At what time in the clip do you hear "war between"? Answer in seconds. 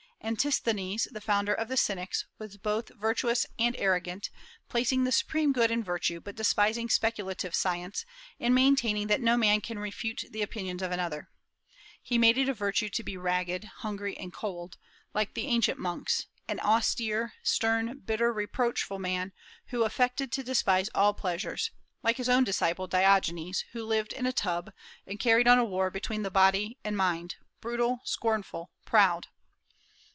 25.65-26.21